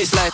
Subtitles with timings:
[0.00, 0.29] bassline.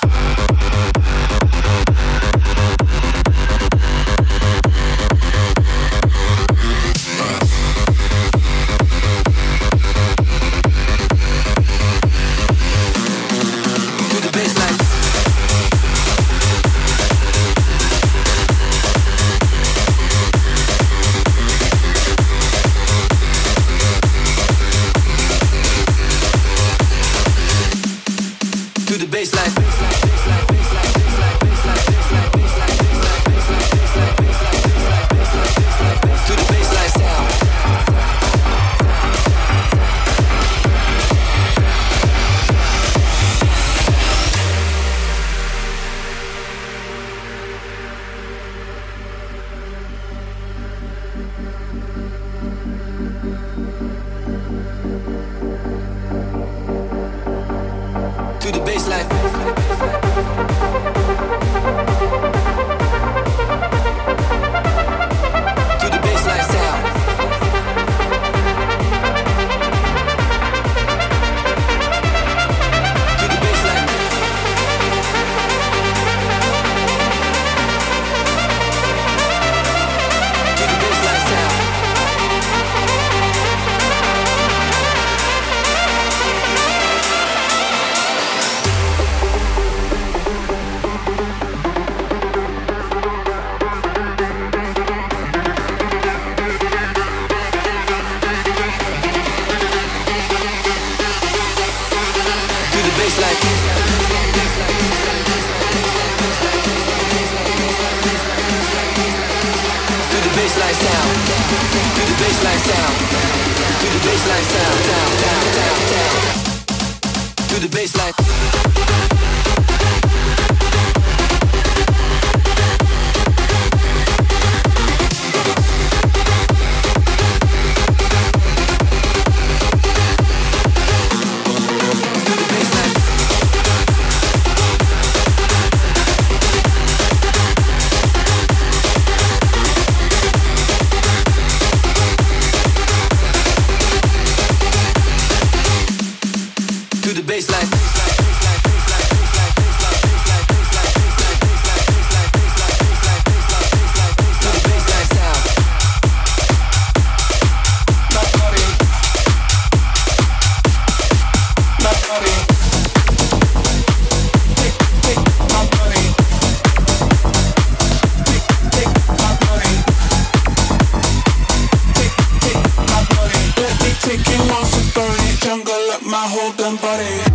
[176.76, 177.25] somebody.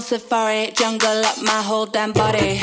[0.00, 2.60] Safari, jungle up my whole damn body.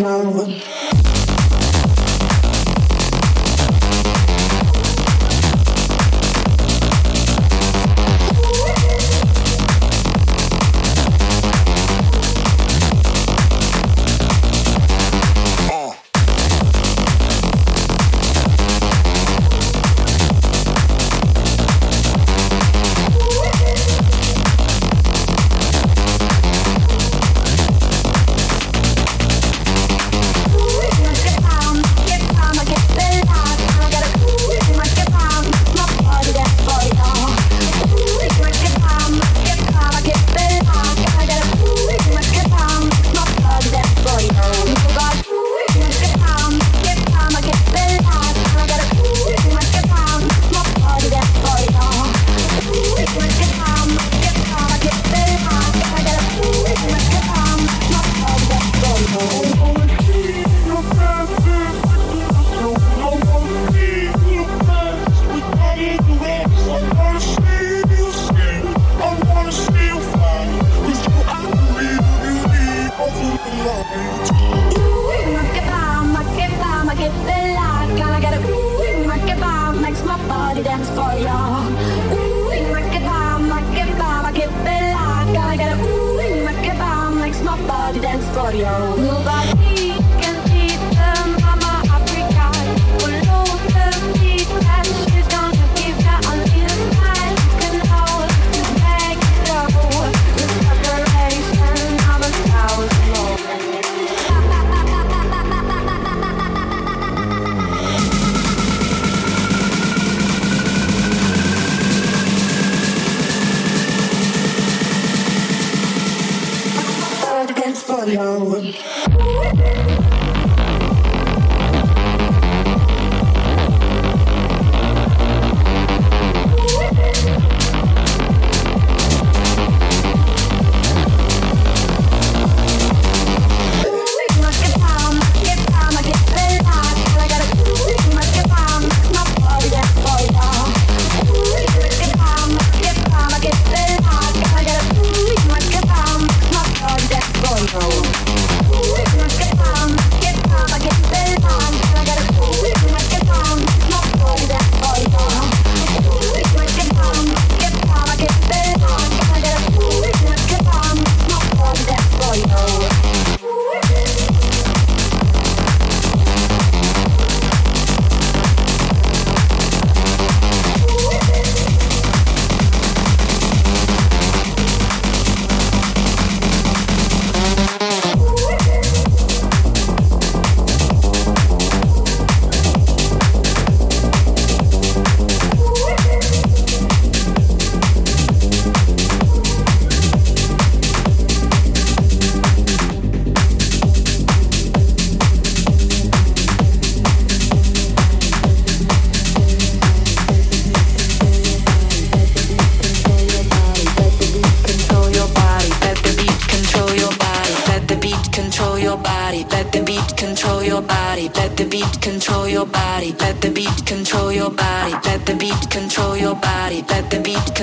[0.00, 0.81] For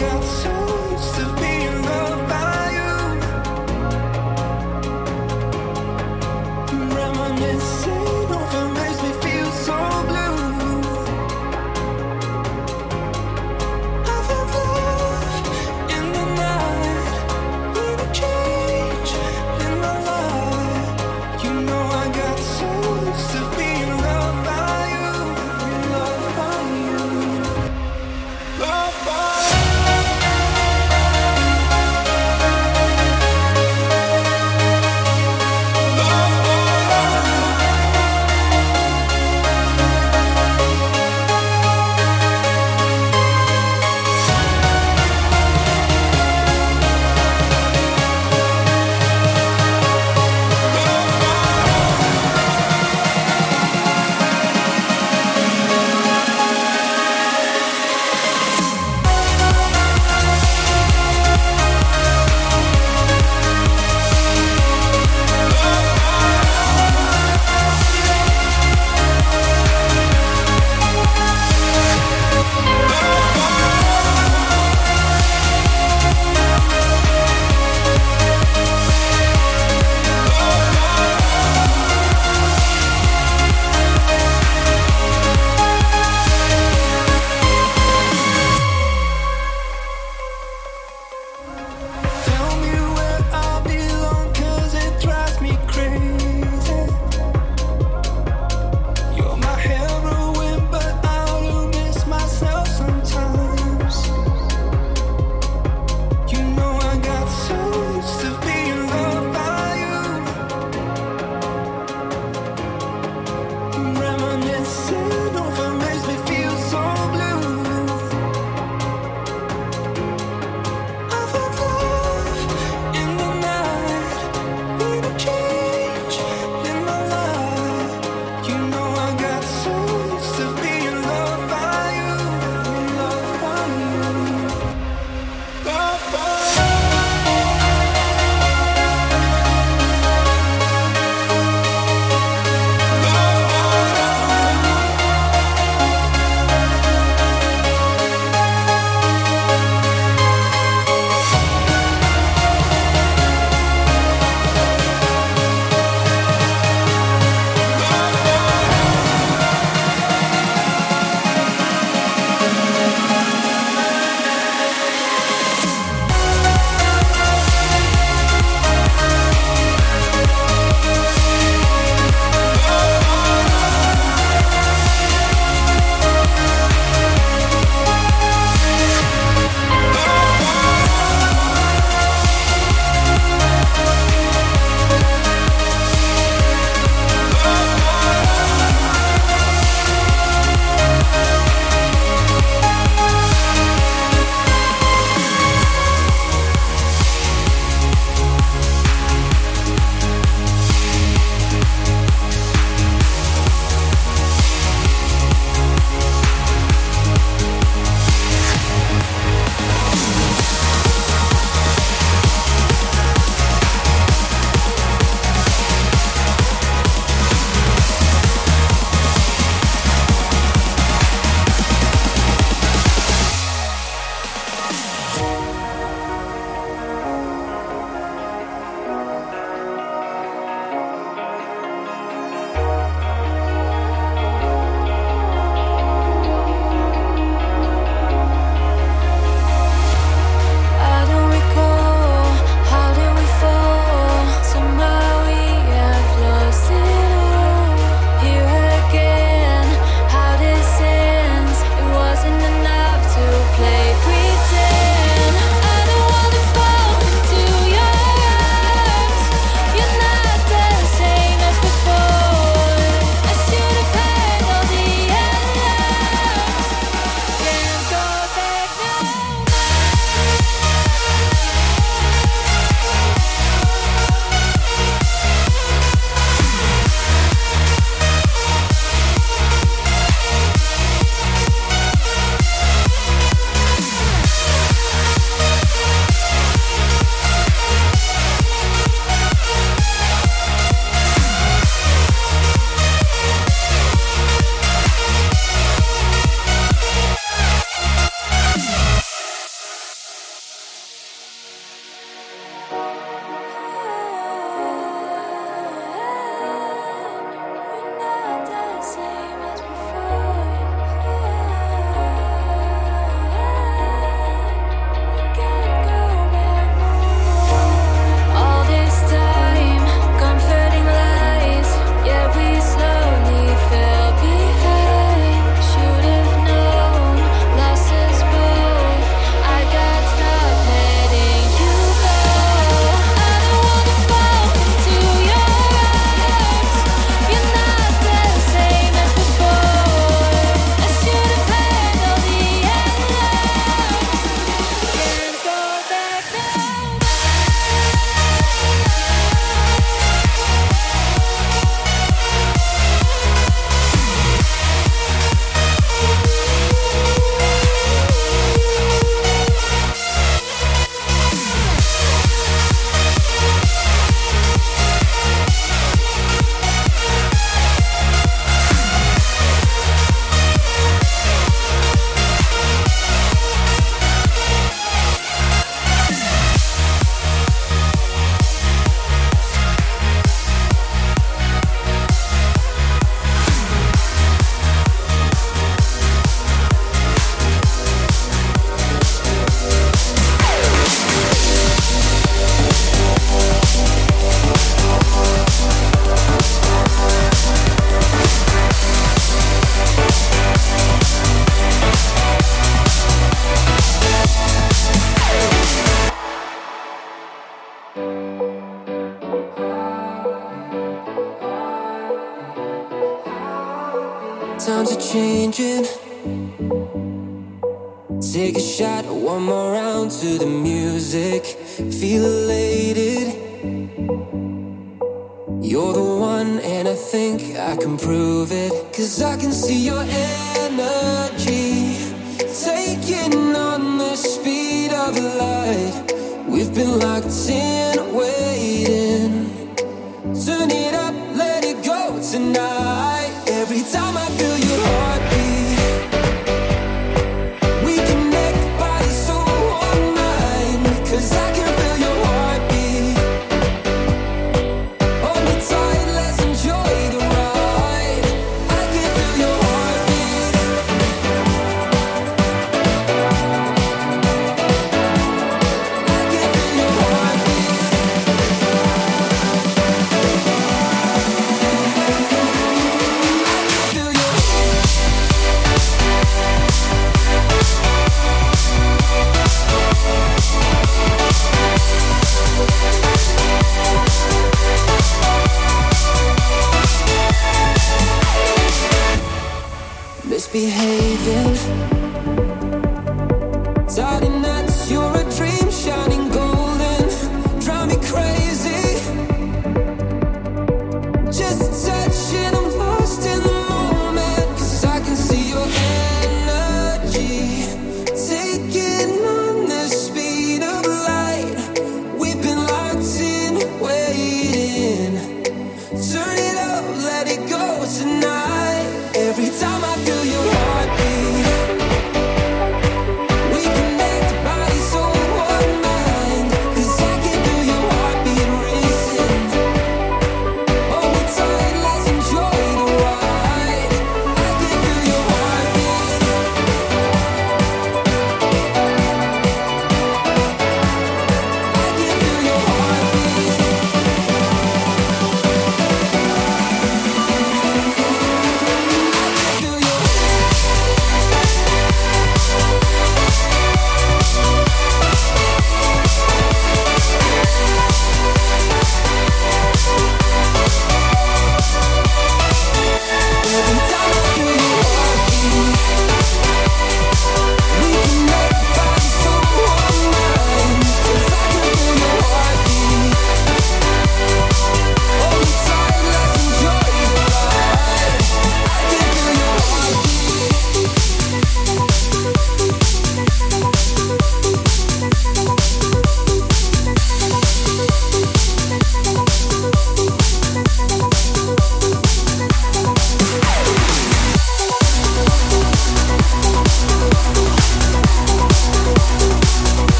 [0.00, 0.49] Got so